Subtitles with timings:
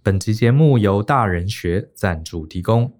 [0.00, 2.94] 本集节目由大人学赞助提供。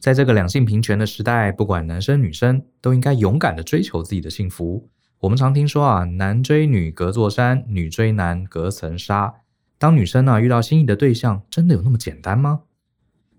[0.00, 4.88] 在这个两性平权的时代，不管男生女生，都应该勇敢的追求自己的幸福。
[5.20, 9.32] 我们常听说啊，男追女隔座山，女追男隔层纱。
[9.78, 12.62] 当女生啊遇到心仪的对象，真的有那么简单吗？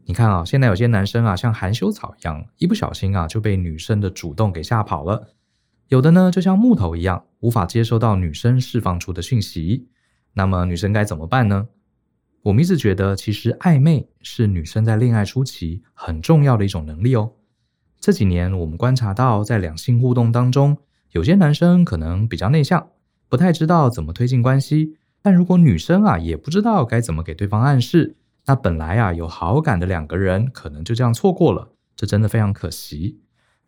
[0.05, 5.33] 你看啊，现在有些男生啊，像含羞草一样，一不小心啊就被女生的主动给吓跑了。
[5.89, 9.89] 有的呢，就像木头一样，无法接收到女生释放出的讯息。
[10.33, 11.67] 那么女生该怎么办呢？
[12.43, 17.33] 我们一直觉得，其实暧昧是女生在恋爱初期很重要的一种能力哦。
[17.99, 20.75] 这几年我们观察到，在两性互动当中，
[21.11, 22.87] 有些男生可能比较内向，
[23.29, 24.97] 不太知道怎么推进关系。
[25.21, 28.15] 但如果女生啊也不知道该怎么给对方暗示，
[28.47, 33.19] 那本来啊有好感的两个人可能就这样错过了，这真的非常可惜。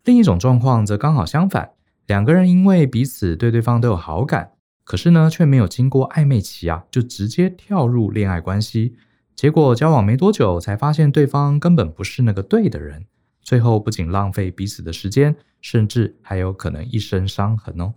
[0.04, 1.70] 另一种状况则刚好相反，
[2.08, 4.50] 两个人因为彼此对对方都有好感。
[4.84, 8.94] 可是呢，却没有经过暧昧期啊，就直接跳入恋爱关系，
[9.34, 13.06] 结果交往没多久，才发现对方根本不是那个对的人，
[13.40, 17.94] 最后不仅浪费彼此的时间，甚至还有可能一身伤痕哦。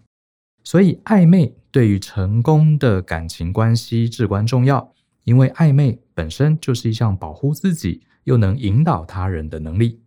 [0.64, 4.94] 所以暧昧对于成功的感情关系至关重要，
[5.26, 10.00] 因为暧昧本身就是一项保护自己又能引导他人的能力。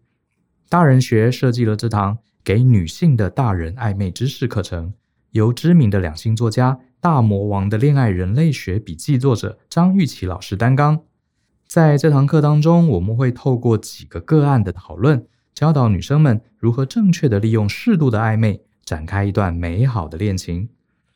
[0.69, 4.95] 大人学设计了这堂给女性的大人暧昧知识课程。
[5.33, 11.03] 由知名的两性作家、大魔王的恋爱人类学笔记作者张玉琪老师担纲。
[11.69, 20.69] 在这堂课当中，我们会透过几个个案的讨论，教导女生们如何正确的利用适度的暧昧，展开一段美好的恋情。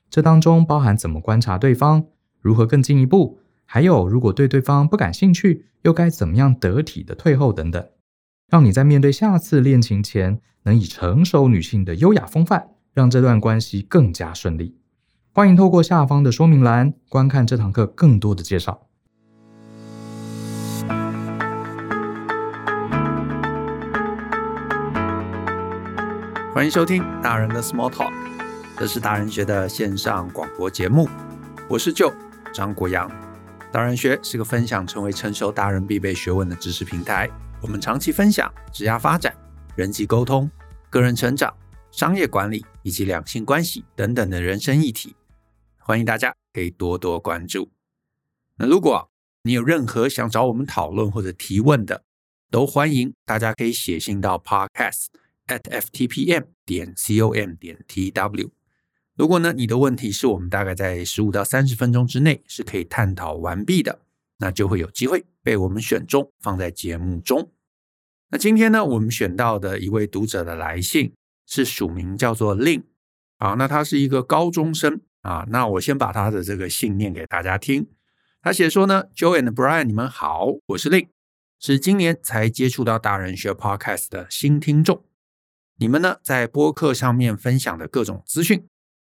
[0.09, 2.07] 这当中包含怎么观察对方，
[2.41, 7.85] 如何更进一步，还有如果对对方不感兴趣，又该怎么样得体的退后等等，
[8.49, 12.74] 让你在面对下次恋情前，能以成熟女性的优雅风范。
[12.95, 14.79] 让这段关系更加顺利。
[15.33, 18.87] 欢迎透过下方的说明栏观看这堂课更多的介绍。
[26.55, 28.13] 欢迎收听大人的 Small Talk，
[28.79, 31.09] 这是大人学的线上广播节目。
[31.69, 32.13] 我是舅
[32.53, 33.11] 张国阳。
[33.73, 37.29] 大人学是个分享成为成熟大人必备学问的知识平台。
[37.61, 39.35] 我们长期分享职业发展、
[39.75, 40.49] 人际沟通、
[40.89, 41.53] 个人成长。
[41.91, 45.17] 商业管理以及两性关系等等的人生议题，
[45.79, 47.71] 欢迎大家可以多多关注。
[48.59, 49.11] 那如果
[49.43, 52.05] 你有任何想找我们讨论或者提问的，
[52.51, 55.07] 都欢迎大家可以写信到 podcast
[55.47, 58.51] at ftpm 点 com 点 tw。
[59.17, 64.01] 如果呢你的问题是我们大概在十五到三十分钟之内是可以探讨完毕的，
[64.39, 67.51] 那就会有机会被我们选中放在节目中。
[68.29, 71.15] 那今天呢，我们选到的一位读者的来信。
[71.47, 72.85] 是署名叫做 Lin
[73.39, 77.87] 啊，那他是一个高中生啊，那我先把他的这个信念给大家听。
[78.41, 81.09] 他写说呢，Joe and Brian，你们好，我是 Lin，
[81.59, 85.05] 是今年才接触到大人学 Podcast 的新听众。
[85.77, 88.67] 你们呢在播客上面分享的各种资讯，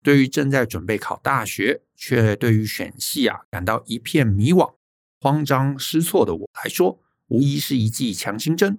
[0.02, 4.74] 对于正在准备考大学却对于选系啊感到一片迷惘、
[5.20, 8.78] 慌张失措的我来说，无疑是一剂强心针。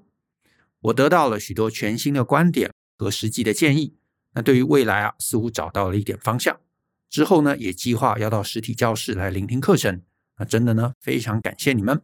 [0.81, 2.71] 我得到了许多全新的观点。
[3.01, 3.95] 和实际的建议，
[4.35, 6.61] 那对于未来啊，似乎找到了一点方向。
[7.09, 10.03] 之后呢，也计划要到实体教室来聆听课程。
[10.37, 12.03] 那真的呢，非常感谢你们。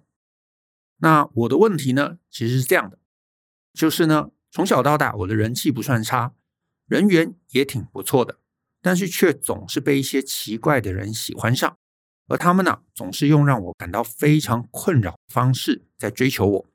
[0.97, 2.97] 那我的问题呢，其实是这样的，
[3.73, 6.33] 就是呢，从小到大，我的人气不算差，
[6.87, 8.39] 人缘也挺不错的，
[8.81, 11.77] 但是却总是被一些奇怪的人喜欢上，
[12.27, 16.65] 而他们呢，总是用让我感到非常困扰的方式在追求我。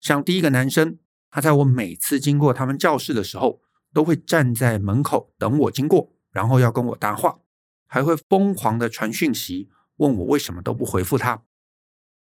[0.00, 0.98] 像第一个男生。
[1.32, 3.62] 他在我每次经过他们教室的时候，
[3.92, 7.40] 都会站在门口等我经过，然后要跟我搭话，
[7.86, 11.42] 还会疯狂的传讯息问我为什么都不回复他。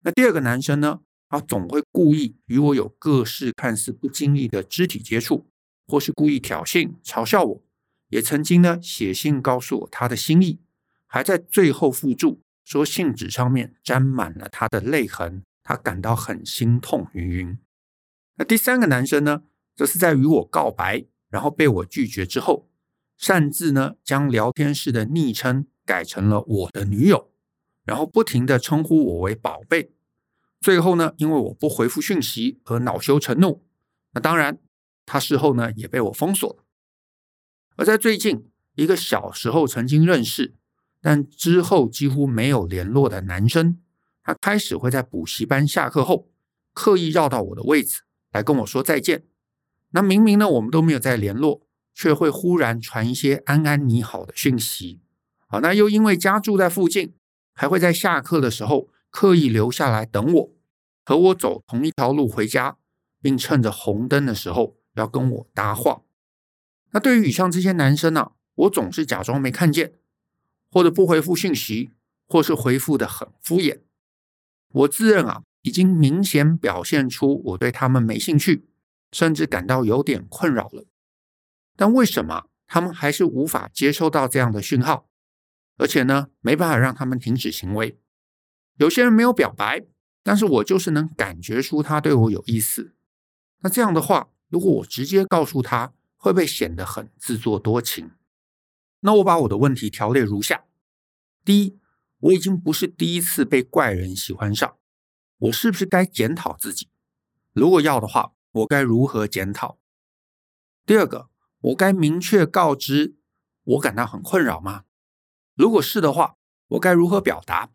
[0.03, 5.47] 那第二个男生呢，他总会故意与我有各式看似不经意的肢体接触，
[5.87, 7.63] 或是故意挑衅嘲笑我，
[8.09, 10.59] 也曾经呢写信告诉我他的心意，
[11.07, 17.57] 还在最后附注说信纸上面沾满了他的泪痕，他感到很心痛云云。
[18.41, 19.43] 那第三个男生呢，
[19.75, 22.67] 则是在与我告白，然后被我拒绝之后，
[23.15, 27.29] 擅自呢将聊天室的昵称改成了我的女友，
[27.85, 29.91] 然后不停地称呼我为宝贝。
[30.59, 33.63] 最后呢，因为我不回复讯息而恼羞成怒。
[34.13, 34.57] 那当然，
[35.05, 36.65] 他事后呢也被我封锁。
[37.75, 40.55] 而在最近，一个小时候曾经认识，
[40.99, 43.79] 但之后几乎没有联络的男生，
[44.23, 46.31] 他开始会在补习班下课后，
[46.73, 48.01] 刻意绕到我的位置。
[48.31, 49.25] 来跟我说再见，
[49.91, 55.01] 那明明呢我们都没有再联络，却会忽然传一些安安你好的讯息，
[55.47, 57.13] 好，那又因为家住在附近，
[57.53, 60.51] 还会在下课的时候刻意留下来等我，
[61.03, 62.77] 和我走同一条路回家，
[63.21, 66.03] 并趁着红灯的时候要跟我搭话。
[66.91, 69.93] 那对于以上这些男生呢、我总是假装没看见，
[70.71, 71.91] 或者不回复讯息，
[72.27, 73.81] 或是回复的很敷衍。
[74.73, 78.67] 我自认啊，已经明显表现出我对他们没兴趣，
[79.11, 80.85] 甚至感到有点困扰了。
[81.75, 85.09] 但为什么他们还是无法接收到这样的讯号？
[85.77, 87.97] 而且呢，没办法让他们停止行为。
[88.77, 89.85] 有些人没有表白，
[90.23, 92.93] 但是我就是能感觉出他对我有意思。
[93.61, 98.11] 那这样的话，如果我直接告诉他，会不会显得很自作多情？
[99.01, 100.65] 那我把我的问题条列如下：
[101.43, 101.79] 第一，
[102.19, 104.77] 我已经不是第一次被怪人喜欢上，
[105.41, 106.87] 我是不是该检讨自己？
[107.51, 109.79] 如果要的话，我该如何检讨？
[110.85, 111.29] 第二个，
[111.61, 113.15] 我该明确告知
[113.63, 114.83] 我感到很困扰吗？
[115.55, 116.35] 如果是的话，
[116.67, 117.71] 我该如何表达？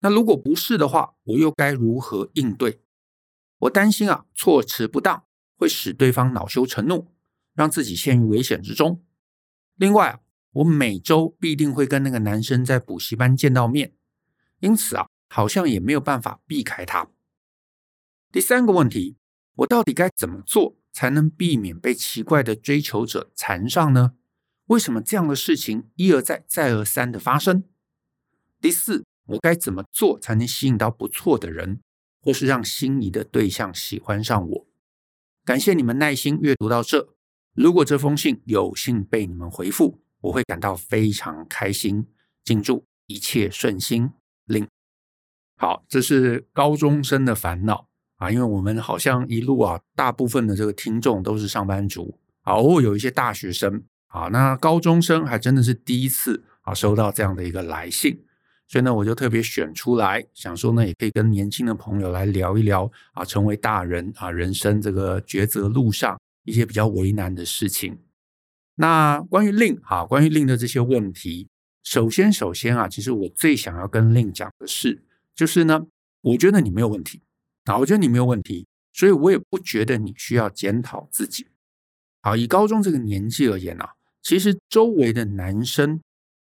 [0.00, 2.80] 那如果不是的话，我又该如何应对？
[3.58, 5.24] 我担心啊，措辞不当
[5.56, 7.12] 会使对方恼羞成怒，
[7.54, 9.02] 让自己陷于危险之中。
[9.74, 13.96] 另外，我每周必定会跟那个男生在补习班见到面，
[14.60, 17.08] 因此啊，好像也没有办法避开他。
[18.30, 19.16] 第三个问题，
[19.56, 24.14] 我到底该怎么做才能避免被奇怪的追求者缠上呢？
[24.66, 27.64] 为什么这样的事情一而再、再而三的发生？
[28.60, 31.80] 第四，我该怎么做才能吸引到不错的人，
[32.20, 34.66] 或是让心仪的对象喜欢上我？
[35.44, 37.16] 感谢你们耐心阅读到这。
[37.54, 42.06] 如果这封信有幸被你们回复，我会感到非常开心。
[42.44, 44.12] 敬祝一切顺心。
[44.44, 44.68] 令
[45.56, 53.82] 好，这是高中生的烦恼啊，因为我们好像一路啊，大部分的这个听众都是上班族啊，偶尔有一些大学生。
[54.14, 58.16] 啊，那高中生还真的是第一次啊收到这样的一个来信，
[58.68, 67.98] 所以呢，我就特别选出来，想说呢，也可以跟年轻的朋友来聊一聊啊，成为大人啊，人生这个抉择路上一些比较为难的事情。
[68.76, 71.48] 那关于令啊，关于令的这些问题，
[71.82, 75.02] 首先首先啊，其实我最想要跟令讲的是，
[75.34, 75.86] 就是呢，
[76.20, 77.22] 我觉得你没有问题
[77.64, 81.48] 啊，我觉得你没有问题，所以我也不觉得你需要检讨自己。
[82.22, 83.94] 好，以高中这个年纪而言啊。
[84.22, 86.00] 其实周围的男生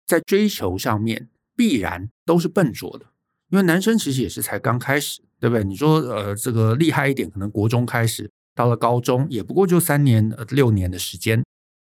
[0.07, 3.07] 在追求上面必然都是笨拙的，
[3.49, 5.65] 因为男生其实也是才刚开始，对不对？
[5.65, 11.43] 你说呃，这个厉害一点，可能国中开始，到了高中也不过就三年、呃、六年的时间。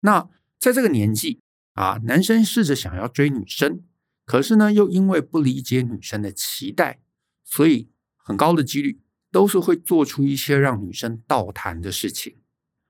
[0.01, 0.27] 那
[0.59, 1.41] 在这个年纪
[1.75, 3.83] 啊，男生试着想要追女生，
[4.25, 7.01] 可是呢，又因为不理解女生的期待，
[7.45, 9.01] 所以很高的几率
[9.31, 12.37] 都是会做出一些让女生倒谈的事情。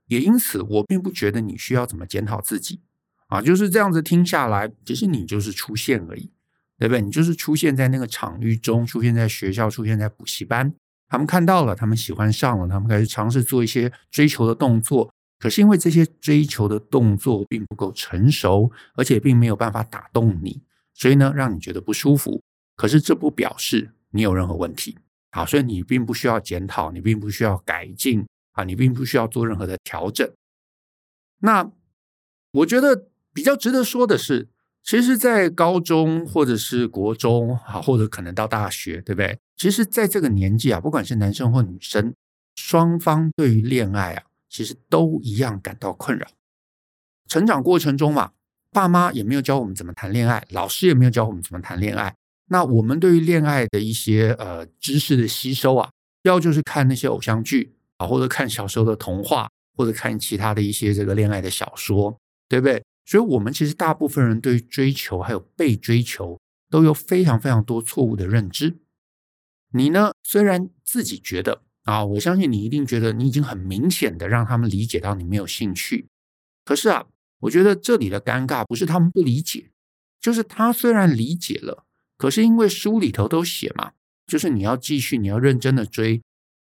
[0.07, 2.83] 也因此，我并不觉得你需要怎么检讨自己
[3.29, 6.31] 啊，就是这样子听下来，其实你就是出现而已，
[6.79, 7.01] 对不对？
[7.01, 10.75] 你就是出现在那个场域中，出现在学校，出现在补习班，
[11.09, 15.13] 他们看到了，他们喜欢上了，他们开始尝试做一些追求的动作。
[15.41, 20.63] 可是因为这些追求的动作并不够成熟，而且并没有办法打动你，
[20.95, 22.43] 所以呢，让你觉得不舒服。
[22.77, 24.97] 可是这不表示你有任何问题，
[25.33, 28.25] 好，所以你并不需要检讨，你并不需要改进。
[28.53, 30.33] 啊，你并不需要做任何的调整。
[31.41, 31.73] 那
[32.53, 34.49] 我觉得比较值得说的是，
[34.81, 39.41] 其实，在高中或者是国中啊，或者可能到大学，对不对？
[39.57, 42.15] 其实，在这个年纪啊，不管是男生或女生，
[42.55, 46.29] 双方对于恋爱啊，其实都一样感到困扰。
[47.27, 48.31] 成长过程中嘛，
[48.75, 52.15] 爸妈也没有教我们怎么谈恋爱，老师也没有教我们怎么谈恋爱。
[52.49, 55.89] 那我们对于恋爱的一些呃知识的吸收啊，
[56.25, 57.73] 要就是看那些偶像剧。
[57.97, 62.83] 啊，或者看小时候的童话，或者看其他的一些这个恋爱的小说，对不对？
[63.07, 66.37] 所以，我们其实大部分人对于追求还有被追求，
[66.69, 68.79] 都有非常非常多错误的认知。
[69.71, 76.09] 你呢，虽然自己觉得啊，我相信你一定觉得你已经很明显的让他们理解到你没有兴趣。
[76.65, 77.07] 可是啊，
[77.45, 79.71] 我觉得这里的尴尬不是他们不理解，
[80.21, 81.85] 就是他虽然理解了，
[82.17, 83.93] 可是因为书里头都写嘛，
[84.27, 86.23] 就是你要继续，你要认真的追。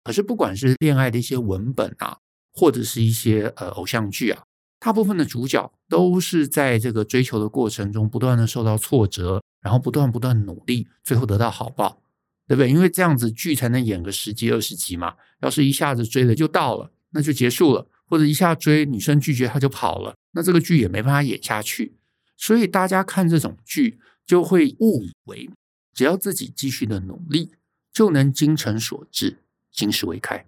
[0.04, 2.18] 可是，不管是恋爱的一些文本啊，
[2.54, 4.44] 或者是一些呃偶像剧啊，
[4.80, 12.01] 大部分的主角都是在这个追求的过程中不断的受到挫折，然后不断不断努力，最后得到好报，
[12.48, 12.70] 对不对？
[12.70, 15.16] 因为这样子剧才能演个十集二十集嘛。
[15.42, 21.96] 要是一下子追了就到了，那就结束了；或者一下追女生拒绝他就跑了，那这个剧也没办法演下去。
[22.36, 25.50] 所以大家看这种剧就会误以为，
[25.94, 27.53] 只要自己继续的努力，
[27.94, 29.39] 就能精诚所至。
[29.72, 30.46] 金石为开，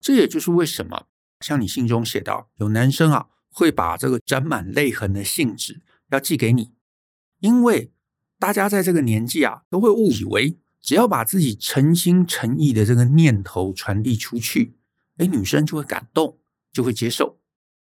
[0.00, 1.08] 这也就是为什么
[1.40, 5.80] 像你信中写到，有男生啊会把这个沾满泪痕的信纸
[6.10, 6.70] 要寄给你，
[7.40, 7.90] 因为
[8.38, 14.76] 大家在这个年纪啊都会误以为，只要把自己诚心诚意的这个念头传递出去，
[15.16, 16.37] 哎，女生就会感动，
[16.72, 17.38] 就会接受。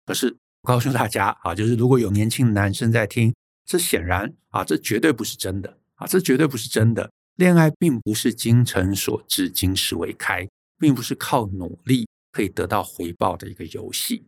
[0.05, 7.11] 可是我告诉大家啊，就是如果有年轻男生在听，这显然啊，这绝对不是真的啊，这绝对不是真的。
[7.37, 10.49] 恋爱并不是精诚所至，金石为开，
[10.79, 14.27] 并不是靠努力可以得到回报的一个游戏。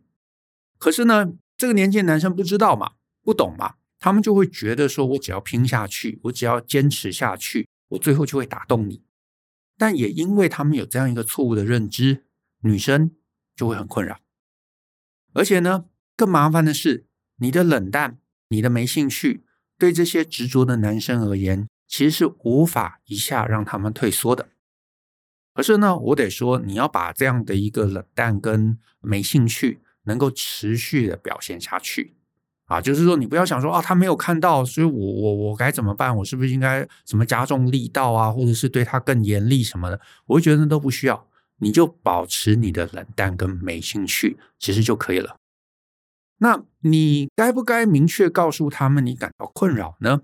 [0.77, 9.03] 可是呢，这个年轻男生不知道嘛，不懂嘛，他们就会觉得说，我只要拼下去，我只要坚持下去，我最后就会打动你。
[9.77, 12.25] 但也因为他们有这样一个错误的认知，
[12.61, 13.11] 女生
[13.55, 14.19] 就会很困扰。
[15.35, 17.05] 而且呢，更麻烦的是，
[17.37, 19.43] 你的冷淡，你的没兴趣，
[19.77, 24.47] 对这些执着的男生而言，其实是无法一下让他们退缩的。
[25.53, 32.15] 可是呢，我得说，你要把这样的一个冷淡跟没兴趣能够持续的表现下去
[32.65, 36.15] 啊，就是说，你不要想说啊，他没有看到，所以我我我该怎么办？
[36.17, 39.99] 我是不是应该什么加重力道啊，或者是对他更严厉什么的？
[40.25, 41.27] 我会觉得那都不需要，
[41.59, 45.37] 你就保持你的冷淡跟没兴趣，其实就可以了。
[46.39, 50.21] 那你该不该明确告诉他们你感到困扰呢？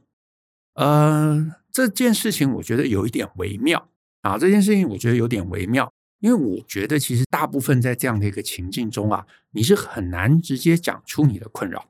[0.73, 3.89] 呃，这件事情我觉得有一点微妙
[4.21, 4.37] 啊。
[4.37, 11.89] 这件事情我觉得有点微妙，因为我觉得其实大部分在这样的一个情境中啊，你是很难直接讲出你的困扰。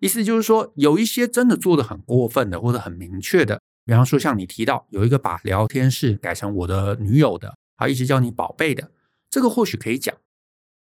[0.00, 8.90] 意思就是说，有一些真的做的很过分的，或者很明确的，比方说像你提到有一个把聊天室改成我的女友的，啊，一直叫你宝贝的，
[9.30, 10.14] 这个或许可以讲。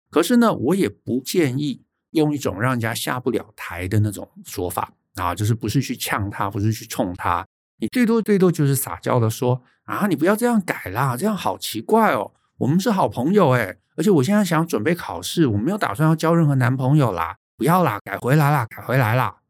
[0.09, 4.93] 可是呢，我也不建议用一种让人家下不了台的那种说法。
[5.15, 7.47] 啊，就是不是去呛他，不是去冲他，
[7.77, 12.33] 你最多最多就是撒娇的说啊，你不要这样改啦，这样好奇怪哦。
[12.57, 19.41] 我们是好朋友诶，而且我现在想准备考试，我没有打算要交任何男朋友啦，不要啦，改回来啦，改回来啦。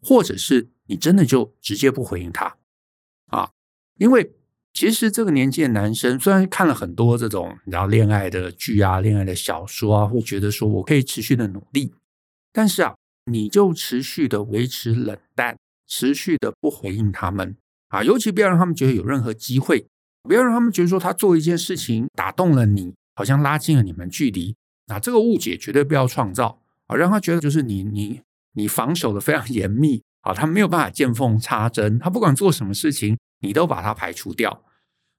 [0.00, 2.56] 或者是你真的就直接不回应他
[3.26, 3.50] 啊，
[3.96, 4.32] 因为
[4.74, 11.94] 其实这个年纪的男生虽然看了很多这种你知道恋爱的剧啊、恋爱的小说啊，会觉得说我可以持续的努力，
[12.52, 12.94] 但是啊。
[13.30, 15.56] 你就持续的维持冷淡，
[15.88, 17.56] 持续的不回应他们
[17.88, 19.86] 啊，尤其不要让他们觉得有任何机会，
[20.24, 24.54] 不要让他们觉得说他做一件事情打动了你，好像拉近了你们距离
[24.88, 28.20] 啊，这个误解绝对不要创造啊，让他觉得就是你你
[28.52, 34.64] 你防守的非常严密啊，他没有办法见缝插针，他不管做什么事情，你都把他排除掉，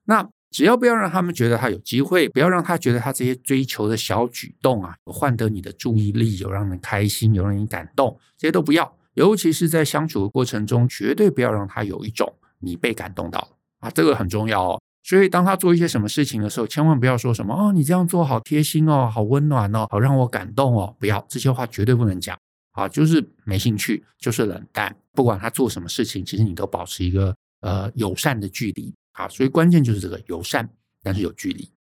[0.05, 0.27] 那。
[0.51, 8.96] 只要不要让他们觉得他有机会，不要让他觉得他这些追求的小举动啊，有换得你的注意力，有让人开心，有让你感动，这些都不要。
[9.15, 13.46] 尤其是在相处的过程中，绝对不要让他有一种你被感动到
[13.79, 14.82] 啊，这个很重要哦。
[15.03, 22.38] 所以当他做一些什么事情的时候，千万不要说什么哦，你这样做好贴心哦，好温暖哦，好让我感动哦，不要，这些话绝对不能讲
[22.72, 24.96] 啊，就是没兴趣，就是冷淡。
[25.12, 27.36] 不管他做什么事情，其实你都保持一个
[27.66, 28.94] 呃友善的距离。
[29.18, 30.70] 啊，所以关键就是这个友善，
[31.02, 31.72] 但是有距离。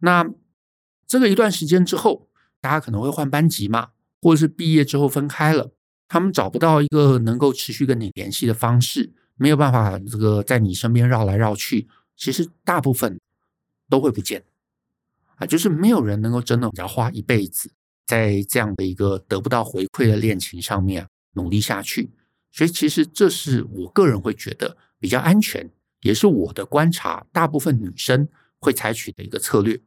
[0.00, 0.26] 那
[1.06, 3.90] 这个一段时间之后，大家可能会换班级嘛，
[4.22, 5.72] 或者是毕业之后分开了，
[6.08, 13.20] 他们找不到一个能够持续跟你联系的方式，没有办法这个在你身边绕来绕去，其实大部分
[13.90, 14.42] 都会不见
[15.36, 17.70] 啊，就是没有人能够真的要花一辈子
[18.06, 22.10] 在这样的一个得不到回馈的恋情上面努力下去。
[22.50, 25.70] 所以其实这是我个人会觉得比较安全。
[26.00, 28.26] 也是我的观察，大部分女生
[28.58, 29.82] 会采取的一个策略。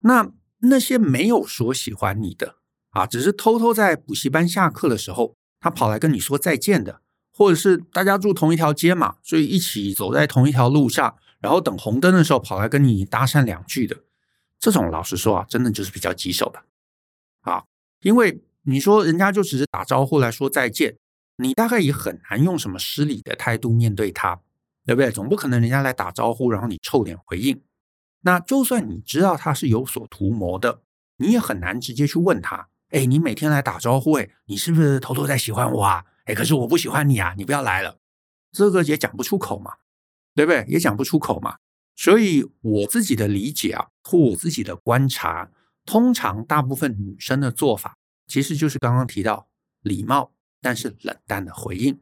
[0.00, 2.56] 那那些没有说喜欢你的
[2.90, 7.00] 啊，只是偷偷在补习班下课的时候，他跑来跟你说再见的，
[7.32, 13.96] 或者是大家住同一条街嘛，所以一起走在同一条路上，然后等红灯的时候跑来跟你搭讪两句的，
[14.58, 16.62] 这种老实说啊，真的就是比较棘手的
[17.40, 17.64] 啊，
[18.02, 20.96] 因为你说人家就只是打招呼来说再见，
[21.36, 24.40] 你大概也很难用什么失礼的态度面对他。
[24.86, 25.10] 对不对？
[25.10, 27.60] 总不可能人家来打招呼，然后你臭脸回应。
[28.20, 30.82] 那就算你知道他是有所图谋的，
[31.16, 36.04] 你也很难直接去问他：哎，你每天来打招呼，哎，你是不是偷偷在喜欢我啊？
[36.26, 37.98] 哎，可是我不喜欢你啊，你不要来了。
[38.52, 39.72] 这个也讲不出口嘛，
[40.36, 40.64] 对不对？
[40.68, 41.56] 也讲不出口嘛。
[41.96, 45.50] 所以我自己的理解啊，或我自己的观察，
[45.84, 49.48] 通常大部分女生的做法，其实就是刚刚提到
[49.80, 50.30] 礼貌，
[50.66, 52.00] 但是冷淡的回应。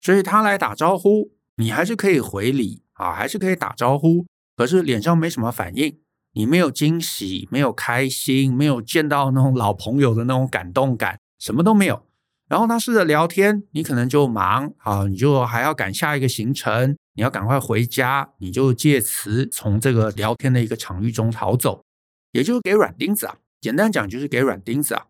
[0.00, 1.36] 所以他来打招呼。
[1.60, 4.24] 你还是可以回礼啊，还是可以打招呼，
[4.56, 5.98] 可是脸上没什么反应，
[6.34, 12.06] 你没有惊喜，没有开心，没有见到那种老朋友的那种感动感，什么都没有。
[12.48, 21.82] 然后他试着聊天，你可能就忙啊，你就还要赶下一个行程，你要赶快回家，你就借词从这个聊天的一个场域中逃走，
[22.30, 23.38] 也就是给软钉子啊。
[23.60, 25.06] 简单讲就是给软钉子啊。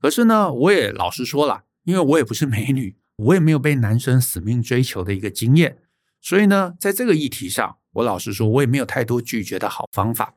[0.00, 5.78] 可是呢，我也老实说了，因为我也不是美女，我也没有被男生死命追求的一个经验。
[6.20, 10.34] 所以呢，在这个议题上，我老实说，我也没有太多拒绝的好方法。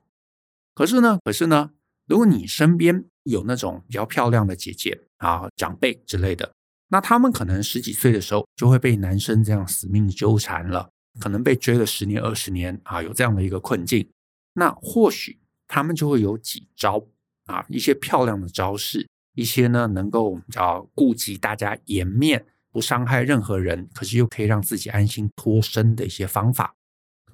[0.73, 1.71] 可是呢，可是呢，
[2.07, 6.53] 如果你身边有那种比较漂亮的姐姐啊、长辈之类的，
[6.89, 14.07] 那他们可能十几岁的时候就会被男生这样死命纠缠了，可能被追了十年、二十年啊，有这样的一个困境。
[14.53, 17.05] 那或许他们就会有几招
[17.45, 26.75] 啊，一些漂亮的招式，一些呢能够啊顾及大家颜面，不伤害任何人，可是又可以让自己安心脱身的一些方法。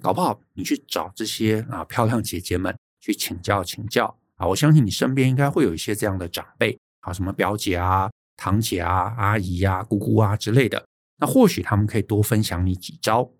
[0.00, 10.86] 搞不好你去找这些啊漂亮姐姐们去请教请教啊，我相信你身边应该会有一些这样的长辈啊，什么表姐啊、堂姐啊、阿姨啊、姑姑啊之类的，
[11.18, 13.30] 那或许他们可以多分享你几招。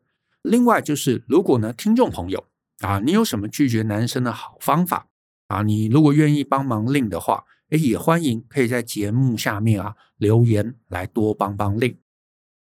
[0.43, 2.47] 另外就是，如果呢，听众朋友
[2.81, 5.07] 啊，你有什么拒绝男生的好方法
[5.49, 5.63] 啊？
[5.63, 11.97] 你如果愿意帮忙令的话，诶，也欢迎可以在节目下面啊留言来多帮帮令。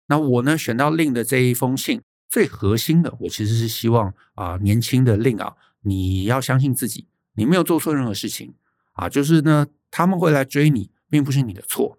[0.08, 2.02] 那我呢选到令的这一封信。
[2.30, 8.54] 最核心的，我其实是希望啊、年轻的令啊，你要相信自己，你没有做错任何事情
[8.92, 9.08] 啊。
[9.08, 11.98] 就是呢，他们会来追你，并不是你的错。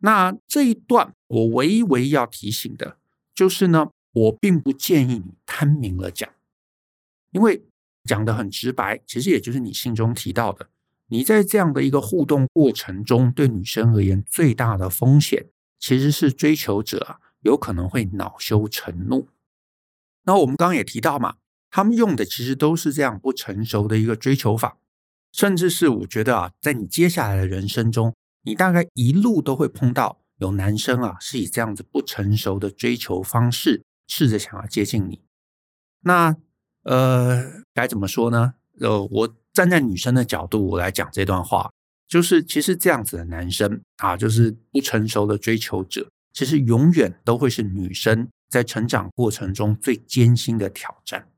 [0.00, 2.98] 那这一段，我唯一唯一要提醒的，
[3.34, 6.28] 就是呢，我并不建议你贪名了讲，
[7.30, 7.64] 因为
[8.04, 10.68] 讲的很直白，其实也就是你信中提到的，
[11.10, 15.46] 你在这样的一个互动过程中，对女生而言最大的风险，
[15.78, 17.18] 其实是追求者啊。
[17.42, 19.28] 有可能会恼羞成怒。
[20.24, 21.36] 那我们刚刚也提到嘛，
[21.70, 24.76] 他们用的其实都是这样不成熟的一个追求法，
[25.32, 35.22] 甚至是我觉得啊，在你接下来的人生中，你大概一路都会碰到有男生啊，是以这样子不成熟的追求方式，试着想要接近你。
[36.02, 36.36] 那
[36.82, 38.56] 呃，该怎么说呢？
[38.80, 41.70] 呃，我站在女生的角度，我来讲这段话，
[42.08, 46.08] 就是其实这样子的男生啊，就是不成熟的追求者。
[46.32, 51.28] 其实永远都会是女生在成长过程中最艰辛的挑战。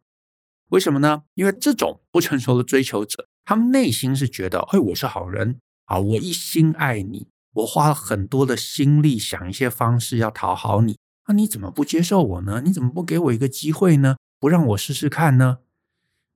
[0.68, 1.22] 为什么呢？
[1.34, 12.62] 因为这种不成熟的追求者，他们内心是觉得，哎，我是好人啊，我一心爱你，我花了很多的心力想一些方式要讨好你，那你怎么不接受我呢？
[12.64, 14.17] 你怎么不给我一个机会呢？
[14.38, 15.58] 不让我试试看呢？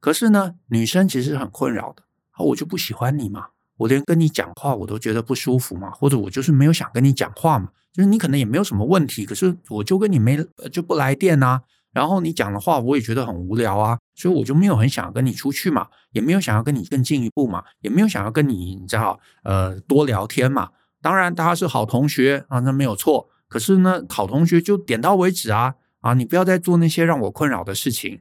[0.00, 3.48] 可是呢，女生其实很困扰的，啊，我就不喜欢你嘛。
[3.78, 20.70] 我连跟你讲话我都觉得不舒服嘛，或者我就是没有想跟你讲话嘛，就是你可能也没有什么问题，可是我就跟你没就不来电啊，然后你讲的话我也觉得很无聊啊，所以我就没有很想跟你出去嘛，也没有想要跟你更进一步嘛，也没有想要跟你你知道呃多聊天嘛。
[21.02, 28.20] 当然大家是好同学啊，那没有错，可是呢好同学就点到为止啊啊，你不要再做那些让我困扰的事情。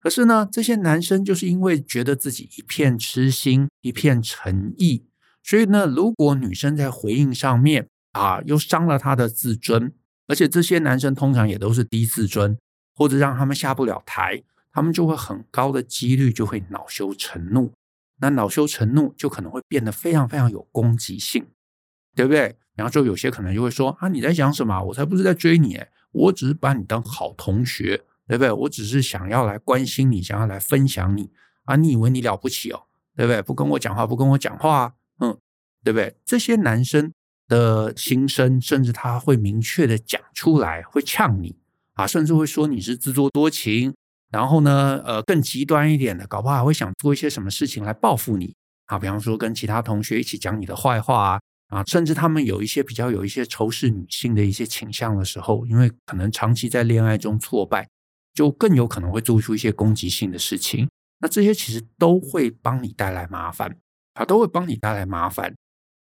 [0.00, 5.04] 可是呢，这些男生就是因为觉得自己一片痴心、一片诚意，
[5.42, 9.92] 所以呢，如果女生在回应上面啊，又伤了他的自尊，
[10.26, 12.56] 而且这些男生通常也都是低自尊，
[12.94, 17.72] 或者让他们下不了台，他们就会很高的几率就会恼羞成怒。
[18.22, 21.46] 那恼羞成怒就可能会变得非常非常有攻击性，
[22.14, 22.56] 对不对？
[22.74, 24.82] 然后就有些可能就会说啊，你在想什么？
[24.84, 25.78] 我才不是在追你，
[26.12, 28.02] 我只是把你当好同学。
[28.30, 28.52] 对不对？
[28.52, 31.32] 我只是想要来关心你，想要来分享你
[31.64, 31.74] 啊！
[31.74, 32.84] 你以为你了不起哦？
[33.16, 33.42] 对不对？
[33.42, 35.36] 不跟我讲话，不跟我讲话，嗯，
[35.82, 36.14] 对不对？
[36.24, 37.12] 这些男生
[37.48, 41.56] 的心声，甚至他会明确的讲出来，会呛你
[41.94, 43.92] 啊，甚至会说你是自作多情。
[44.30, 48.54] 然后呢，呃，更极端一点的，搞不好还会想做一些什么事情来报复你
[48.86, 57.88] 啊，比方说跟其他同学一起讲你的坏话啊，啊，甚至他们有一些比较有一些仇视女性的一些倾向的时候，因为可能长期在恋爱中挫败。
[58.32, 60.88] 就更有可能会做出一些攻击性的事情，
[61.18, 63.76] 那这些其实都会帮你带来麻烦，
[64.14, 65.54] 啊，都会帮你带来麻烦。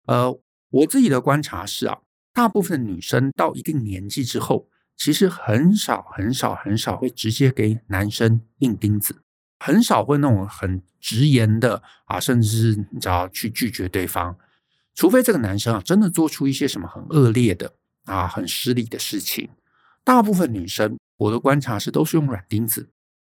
[0.06, 0.38] 呃，
[0.70, 1.98] 我自己的观察是啊，
[2.32, 9.22] 大部分女生到一定年纪之后，其实很少很少很少会直接给男生硬钉子，
[9.58, 14.36] 很少会那种很直言的啊，甚至是你知道去拒绝对方，
[14.94, 19.48] 除非这个男生啊真的做出一些什么很恶劣的啊很失礼的事情，
[20.04, 20.98] 大部分女生。
[21.18, 22.90] 我的观察是，都是用软钉子，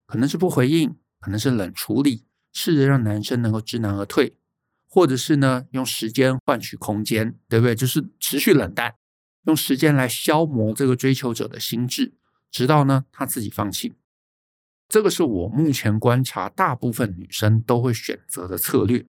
[0.08, 4.36] 可能是不回应，可能是冷处理，试着让男生能够知难而退，
[4.88, 7.76] 或者是呢，用时间换取空间，对不对？
[7.76, 8.96] 就是持续冷淡，
[9.46, 12.14] 用时间来消磨这个追求者的心智，
[12.52, 13.94] 直到呢他自己放弃。
[14.88, 19.06] 这个是我目前观察大部分女生都会选择的策略。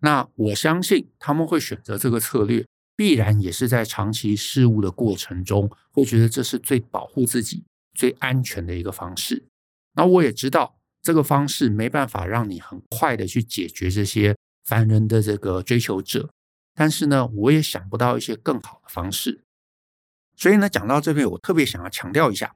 [0.00, 7.64] 那我相信他们会选择这个策略，必然也是在长期事物的过程中，会觉得这是最保护自己。
[7.96, 9.46] 最安全的一个方式，
[9.94, 16.28] 那我也知道这个方式没办法让你很快的去解决这些烦人的这个追求者，
[16.74, 19.40] 但是呢，我也想不到一些更好的方式。
[20.36, 22.54] 所以呢，讲到这边，我特别想要强调一下，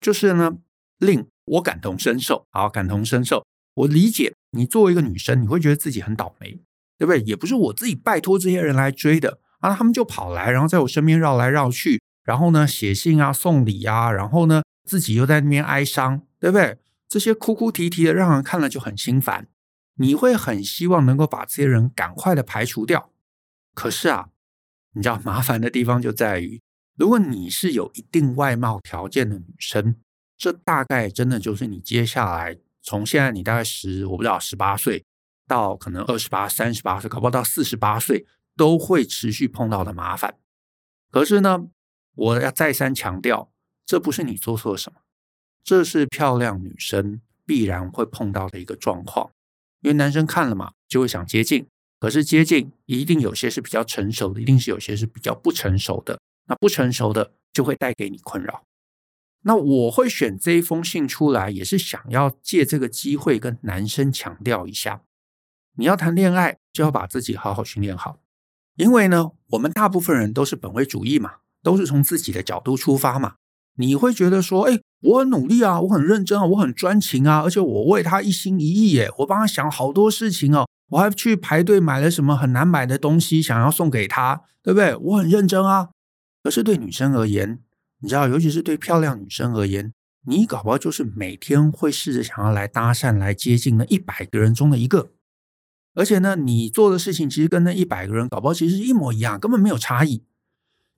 [0.00, 0.58] 就是呢，
[0.98, 3.46] 令我感同身受，好，感同身受。
[3.74, 6.60] 我理解你作为一个女生，你会觉得自己很倒霉，
[6.98, 7.20] 对不对？
[7.20, 16.78] 也不是我自己拜托这些人来追的啊，他们就跑来，然后在我身边绕来绕去，然后呢写信啊、送礼啊，然后呢自己又在那边哀伤，对不对？
[17.08, 19.48] 这些哭哭啼啼的，让人看了就很心烦。
[19.96, 23.10] 你会很希望能够把这些人赶快的排除掉，
[23.74, 24.30] 可是啊，
[24.94, 26.62] 你知道麻烦的地方就在于，
[26.96, 29.96] 如果你是有一定外貌条件的女生，
[30.38, 32.58] 这大概真的就是你接下来。
[32.80, 35.04] 从现在你大概十，我不知道十八岁
[35.46, 40.34] 到可能二十八、三十八岁，搞不好到四十八岁，都会持续碰到的麻烦。
[41.10, 41.66] 可是呢，
[42.14, 43.51] 我要再三强调，
[43.84, 45.00] 这不是你做错了什么，
[45.62, 49.30] 这是漂亮女生必然会碰到的一个状况。
[49.80, 51.66] 因为男生看了嘛，就会想接近，
[51.98, 56.20] 可是接近一定有些是比较成熟的，一定是有些是比较不成熟的。
[56.46, 58.64] 那不成熟的就会带给你困扰。
[59.42, 65.02] 那我会选这一封信出来，也是想要借这个机会跟男生强调一下：
[65.76, 68.20] 你要谈恋爱，就要把自己好好训练好。
[68.76, 73.36] 因为呢，我们大部分人都是本位主义嘛，都是从自己的角度出发嘛。
[73.76, 84.94] 你会觉得说，哎，我很努力啊，我很认真啊，我很专情啊，而且我为他一心一意耶，我帮他想好多事情哦，我还去排队买了什么很难买的东西，想要送给他，对不对？
[84.96, 85.90] 我很认真啊。
[86.42, 87.60] 可是对女生而言，
[88.00, 89.92] 你知道，尤其是对漂亮女生而言，
[90.26, 95.12] 你搞不好就是每天会试着想要来搭讪、来接近那一百个人中的一个，
[95.94, 100.24] 而且呢，你做的事情其实跟那一百个人搞不好其实一模一样，根本没有差异。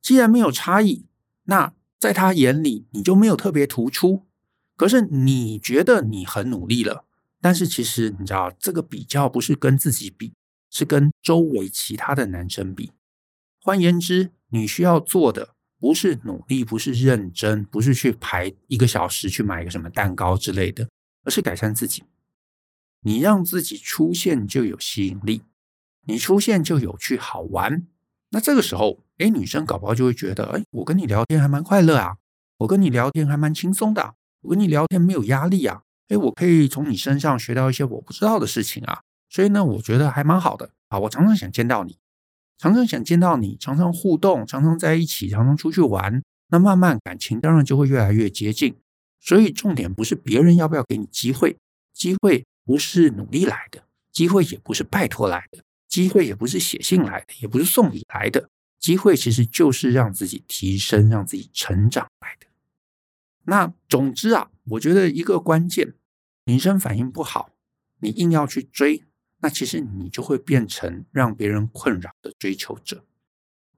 [0.02, 1.06] 既然没有差异，
[1.44, 1.72] 那
[2.04, 4.26] 在他眼里你就没有特别突出。
[4.76, 7.06] 可是你觉得你很努力了，
[7.40, 10.34] 但是其实你知道，这个比较不是跟自己比，
[10.68, 12.92] 是跟周围其他的男生比。
[13.58, 15.54] 换言之，你需要做的。
[15.78, 20.90] 不是努力，不是认真，不是去排一个小时去买个什么蛋糕之类的，
[21.24, 22.04] 而是改善自己。
[23.00, 25.40] 你让自己出现就有吸引力，
[26.02, 27.86] 你出现就有趣好玩。
[28.28, 32.16] 那这个时候，哎，女生搞不好就会觉得，哎，我跟你聊天还蛮快乐啊，
[32.58, 41.96] 我跟你聊天还蛮轻松的，我跟你聊天没有压力啊，哎，我可以从你身上学到一些我不知道的事情啊，所以呢，我觉得还蛮好的啊，我常常想见到你。
[42.56, 48.76] 常常想见到你，常常互动，常常在一起，常常出去玩，那慢慢感情当然就会越来越接近。
[49.20, 51.56] 所以重点不是别人要不要给你机会，
[51.92, 58.48] 机会不是努力来的，机会也不是拜托来的，机会也不是写信来的，也不是送礼来的，
[58.84, 62.46] 机会其实就是让自己提升、让自己成长来的。
[63.44, 65.94] 那总之啊，我觉得一个关键，
[66.44, 67.48] 女生反应不好，
[68.00, 69.04] 你硬要去追。
[69.38, 73.06] 那其实你就会变成让别人困扰的追求者。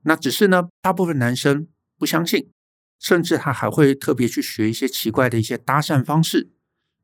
[0.03, 2.51] 那只是呢，大部分男生不相信，
[2.99, 6.51] 甚至他还会特别去学一些奇怪的一些搭讪方式。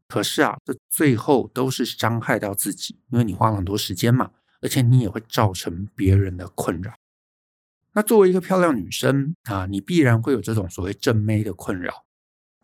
[0.08, 6.96] 可是啊，这最后都是伤害到自己，因为你花了很多时间嘛，而且你也会造成别人的困扰。
[7.94, 12.04] 那作为一个漂亮女生啊，你必然会有这种所谓正妹的困扰。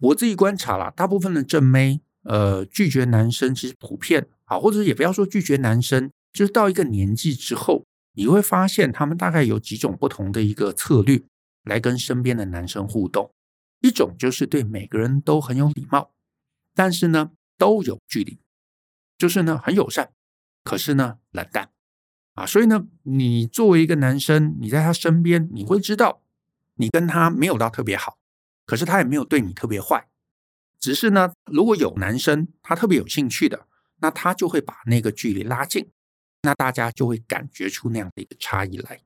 [0.01, 4.29] 我自己观察了，大部分的正妹，呃，拒绝男生其实普遍。
[4.45, 11.23] 啊，或者也不要说拒绝男生，就是到一个年纪之后，你会发现他们大概有几种不同的一个策略
[11.65, 13.31] 来跟身边的男生互动。
[13.81, 16.13] 一种就是对每个人都很有礼貌，
[16.75, 18.39] 但是呢都有距离，
[19.19, 20.13] 就是呢很友善，
[20.65, 21.69] 可是呢冷淡
[22.39, 22.47] 啊。
[22.47, 26.23] 所以呢，你作为一个男生，你在他身边，你会知道
[26.75, 28.19] 你跟他没有到特别好，
[28.65, 30.09] 可是他也没有对你特别坏，
[30.79, 33.67] 只是呢，如果有男生他特别有兴趣的。
[34.01, 35.91] 那他就会把那个距离拉近，
[36.43, 39.01] 那大家就会感觉出那样的一个差异来。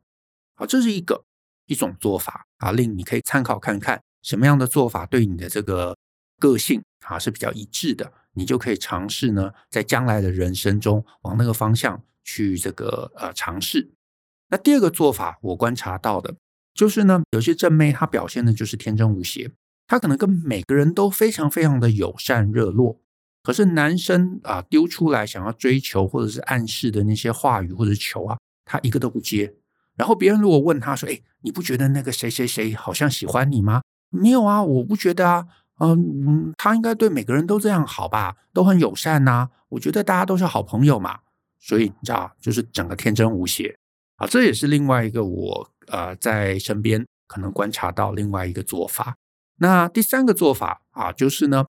[0.52, 1.24] 好，这是一个
[1.64, 5.96] 一种做法啊，令你可以参考看看什么样的做法对你的这个
[6.38, 13.90] 个性啊是比较一致的，你就可以尝试呢，在将来的人生中往那个方向去这个呃尝试。
[14.48, 16.34] 那第二个做法，我观察到的
[16.74, 19.50] 就是呢，有些正妹她表现的就是天真无邪，
[19.86, 23.00] 她可能跟每个人都非常非常的友善热络。
[23.42, 29.54] 可是男生啊丢出来想要追求或者是暗示的那些话语或者球啊，他一个都不接。
[29.96, 35.46] 然后别人如果问他说：“哎，你不觉得那个谁谁谁好像喜欢你吗？”没有啊，我不觉得啊。
[35.80, 39.50] 嗯，他应该对每个人都这样好吧，都很友善呐。
[39.70, 41.20] 我觉得大家都是好朋友嘛。
[41.62, 43.74] 所以你知道，就是整个天真无邪
[44.16, 44.26] 啊。
[44.26, 49.16] 这也是另外一个我呃在身边可能观察到另外一个做法。
[49.56, 51.64] 那第三个做法啊，就是呢。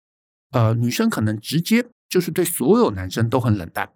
[0.54, 3.94] 呃，女生可能直接就是对所有男生都很冷淡，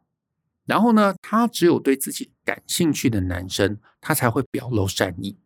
[0.64, 5.38] 然后呢，她只有对自己感兴趣的男生，她才会表露善意。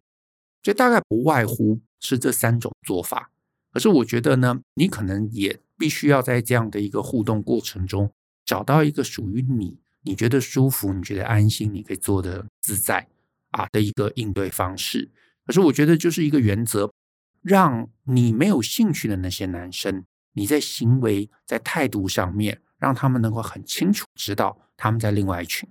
[0.61, 3.31] 这大概不外乎是这三种做法。
[3.73, 8.13] 可是我觉得呢，你可能也必须要在这样的一个互动过程中，
[8.45, 13.07] 找到一个属于你，你觉得舒服、你觉得安心、你可以做的自在
[13.51, 15.11] 啊的一个应对方式。
[15.45, 16.93] 可是我觉得就是一个原则，
[17.41, 25.67] 让你没有兴趣的那些男生，你在行为、在态度上面，让他们能够很清楚知道他们在另外一群，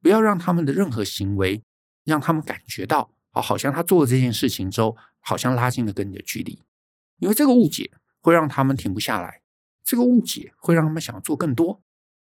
[0.00, 1.62] 不要让他们的任何行为
[2.04, 6.62] 让他们感觉到，啊，好像他做了这件事情之后，好像拉近了跟你的距离。
[7.18, 9.42] 因为这个误解会让他们停不下来，
[9.84, 11.82] 这个误解会让他们想做更多。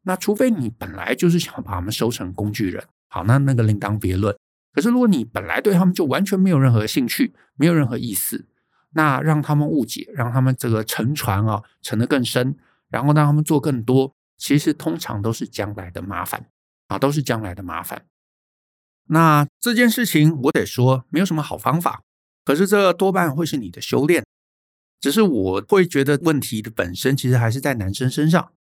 [0.03, 4.35] 那除非你本来就是想把他们收成工具人，好，那那个另当别论。
[4.73, 8.47] 可是如果你本来对他们就完全没有任何兴趣，没有任何意思，
[8.91, 12.57] 那让他们误解，让他们这个沉船啊沉得更深，
[12.89, 16.47] 然后让他们做更多，其实通常都是将来的麻烦
[16.87, 18.05] 啊，都是将来的麻烦。
[19.07, 22.01] 那这件事情我得说，没有什么好方法，
[22.43, 24.25] 可是这多半会是你的修炼。
[24.99, 28.53] 只是我会觉得问题的本身其实还是在男生身上，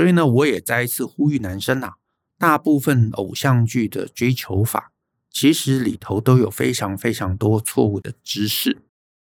[0.00, 1.96] 所以呢，我也再一次呼吁男生呐，
[2.38, 4.92] 大部分偶像剧的追求法，
[5.30, 8.80] 其实里头都有非常非常多错误的知识。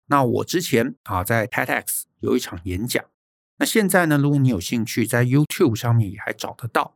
[0.06, 3.04] 那我之前啊在 TEDx 有一场演讲，
[3.58, 6.94] 那现在呢，如果你有兴趣，在 YouTube 上面也还找得到。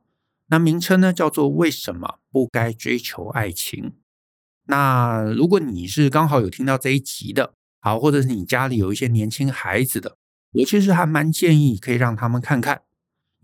[0.49, 3.93] 那名称呢叫做“为什么不该追求爱情”。
[4.69, 7.53] 那如果你是刚好有听到这一集的。
[7.79, 10.17] 好，或者是你家里有一些年轻孩子的，
[10.53, 12.81] 我其实还蛮建议可以让他们看看，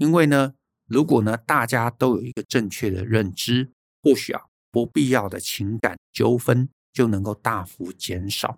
[0.01, 0.55] 因为呢，
[0.87, 8.57] 如果呢大家都有一个正确的认知，或许啊不必要的情感纠纷就能够大幅减少。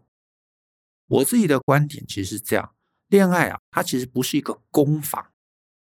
[1.07, 2.73] 我自己的观点其实是这样，
[3.09, 5.33] 恋爱啊，它其实不是一个攻防，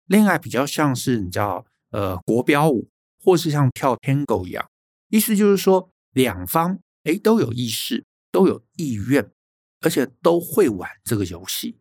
[0.06, 4.70] 恋爱比较像是你知道，呃，国标舞，或是像跳 Tango 一样，
[5.08, 9.28] 意思就是说两方诶都有意识，都有意愿。
[9.80, 11.78] 而且都会玩这个游戏，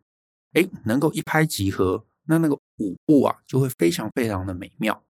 [0.52, 5.04] 哎，能够一拍即合，那那个舞步啊就会非常非常的美妙。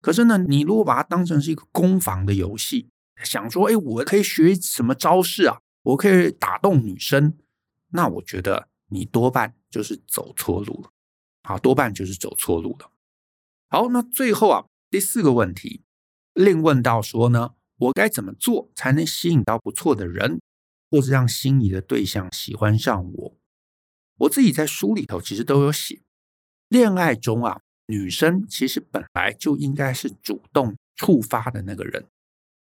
[0.00, 2.88] 可是呢，你如果把它当成是一个攻防的游戏，
[3.24, 5.58] 想说，哎，我可以学什么招式啊？
[5.82, 7.36] 我可以打动女生，
[7.88, 10.90] 那我觉得你多半就是走错路了。
[11.42, 12.90] 好，多半就是走错路了。
[13.68, 15.82] 好，那最后啊，第四个问题，
[16.34, 20.40] 另问到说呢，我该怎么做才能吸引到不错的人？
[20.88, 23.36] 或是让心仪的对象喜欢上我，
[24.18, 26.00] 我自己在书里头其实都有写。
[26.68, 32.04] 恋爱中啊，女生其实本来就应该是主动触发的那个人。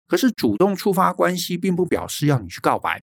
[0.07, 3.01] 可是主动触发关系，并不表示要你去告白，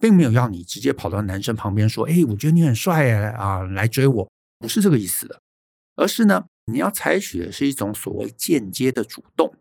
[0.00, 5.40] 并没有要你直接跑到男生旁边说：“哎，我觉得你很帅啊，来追我。”不是这个意思的，
[5.96, 9.54] 而是呢，你要采取的是一种所谓间接的主动。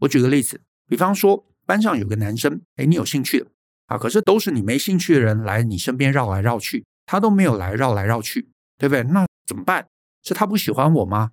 [0.00, 3.46] 我举个例子，比方说班上有个男生，哎，你有兴趣的。
[3.86, 9.04] 啊，可是都是你没兴趣的人来你身边绕来绕去，他都没有来绕来绕去，对不对？
[9.04, 9.86] 那怎么办？
[10.26, 11.30] 是他不喜欢我吗？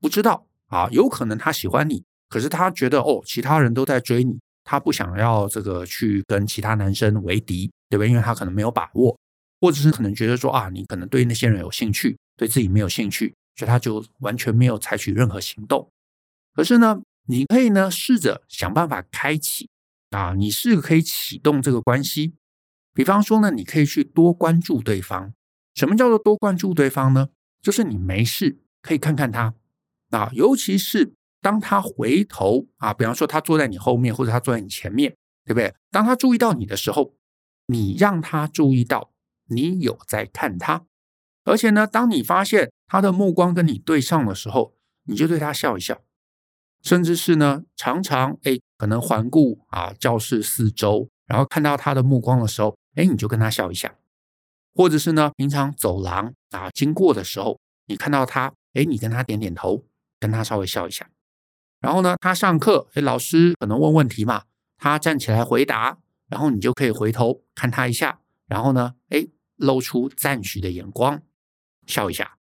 [0.00, 8.10] 不知道啊，有可能他喜欢你，可是他觉得哦，其他人都在追你，他不想要这个去跟其他男生为敌，对不对？
[8.10, 9.16] 因为他可能没有把握，
[9.60, 15.88] 或者是可能觉得说啊，你可能对那些人有兴趣，对自己没有兴趣，所以他就完全没有采取任何行动。
[16.54, 19.68] 可是呢，你可以呢试着想办法开启。
[20.10, 22.34] 啊，你是可以启动这个关系，
[22.92, 25.34] 比方说呢，你可以去多关注对方。
[25.74, 27.30] 什么叫做多关注对方呢？
[27.64, 29.54] 就是你没事可以看看他
[30.10, 35.74] 啊，尤其是当他回头啊，比方说他坐在你后面或者他坐在你前面，对不对？
[35.90, 37.14] 当他注意到你的时候，
[37.68, 39.12] 你让他注意到
[39.48, 40.84] 你有在看他，
[41.44, 44.74] 而且呢，当你发现他的目光跟你对上的时候，
[45.06, 46.02] 你就对他笑一笑。
[46.82, 53.88] 甚至是呢，常常哎，可能环顾啊教室四周，然后看到他的目光的时候，哎，你就跟他笑一下；
[54.74, 59.84] 或者是呢，平常走廊啊经过的时候，你看到他，哎，你跟他点点头，
[60.18, 61.08] 跟他稍微笑一下。
[61.80, 64.44] 然后呢，他上课，哎，老师可能问问题嘛，
[64.78, 71.22] 他站起来回答，然后你就可以回头看他一下，然后呢，哎，露出赞许的眼光，
[71.86, 72.38] 笑一下。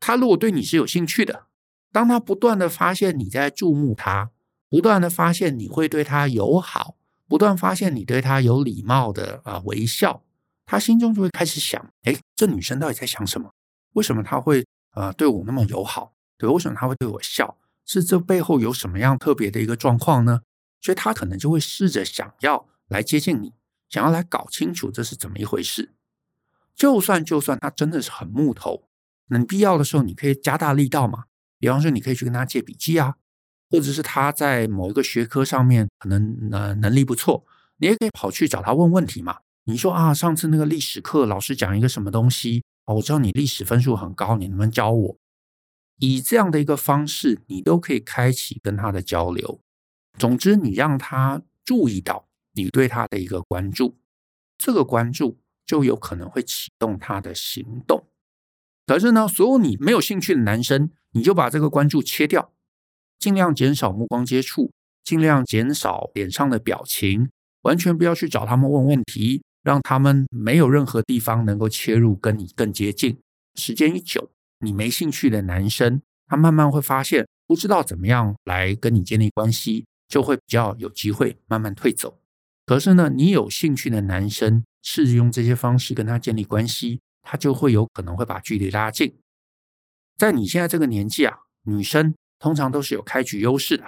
[0.00, 1.46] 他如果对你是有兴趣的。
[1.90, 4.30] 当他不断的发现你在注目他，
[4.68, 10.22] 不断的发现你会对他友好，不断发现你对他有礼貌的啊微笑，
[10.70, 13.50] 他心中就会开始想：哎，这女生到底在想什么？
[13.94, 16.12] 为什么她会呃对我那么友好？
[16.36, 17.56] 对，为什么她会对我笑？
[17.86, 20.42] 是这背后有什么样特别的一个状况呢？
[20.82, 23.54] 所以他可能就会试着想要来接近你，
[23.88, 25.94] 想要来搞清楚这是怎么一回事。
[26.76, 28.84] 就算就算他真的是很木头，
[29.28, 31.24] 那你必要的时候你可以加大力道嘛。
[31.58, 33.16] 比方说，你可以去跟他借笔记啊，
[33.70, 37.46] 或者是他在某一个学科上面可能呃能力不错，
[37.78, 39.38] 你也可以跑去找他问问题嘛。
[39.68, 45.18] 你说啊，上次那个历史课老师讲一个什么东西哦，我知道你历史分数很高，你能不能教我？
[45.98, 49.60] 以这样的一个方式，你都可以开启跟他的交流。
[50.18, 53.98] 总之，你让他注意到你对他的一个关注，
[54.56, 58.06] 这个关注就有可能会启动他的行动。
[58.86, 62.54] 可是呢，所有你没有兴趣的男生，你就把这个关注切掉，
[63.18, 64.72] 尽量减少目光接触，
[65.04, 67.28] 尽量减少脸上的表情，
[67.60, 73.18] 完全不要去找他们问问题，让他们没有任何地方能够切入跟你更接近。
[73.56, 79.84] 时间一久，你没兴趣的男生，他慢慢会发现，不知道怎么样来跟你建立关系。
[80.08, 82.18] 就会比较有机会慢慢退走。
[82.64, 89.18] 可是呢，你有兴趣的男生试着用这些方式跟他建立关系，他就会有可能会把距离拉近。
[90.16, 93.84] 在你现在这个年纪啊，女生通常都是有开局优势的。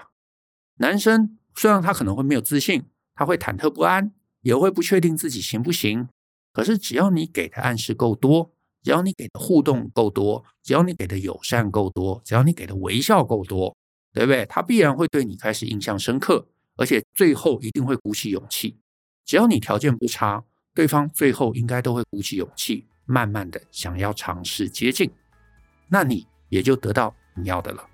[0.77, 6.09] 男生虽然他可能会没有自信，他会忐忑不安，也会不确定自己行不行。
[6.53, 13.77] 可是只要你给的暗示够多，只要你给的互动够多，只要你给的友善够多，只要你给的微笑够多。
[14.13, 14.45] 对不对？
[14.47, 18.77] 他必然会对你开始印象深刻，而且最后一定会鼓起勇气。
[19.25, 20.43] 只要你条件不差，
[20.75, 25.09] 对方最后应该都会鼓起勇气，慢慢的想要尝试接近，
[25.89, 27.87] 那你也就得到你要的了。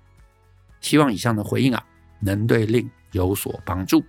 [0.81, 1.85] 希望以上的回应啊，
[2.19, 4.03] 能对令有所帮助。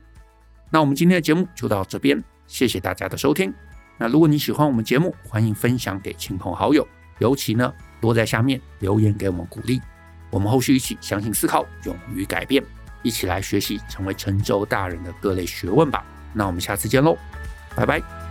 [0.71, 3.53] 那我们今天的节目就到这边，谢谢大家的收听。
[3.97, 6.87] 那如果你喜欢我们节目，欢迎分享给亲朋好友，
[7.19, 9.81] 尤其呢，多在下面留言给我们鼓励。
[10.31, 12.63] 我们后续一起相信思考，勇于改变，
[13.03, 16.05] 一起来学习成为成州大人的各类学问吧。
[16.35, 17.17] 那我们下次见喽，
[17.75, 18.28] 拜拜。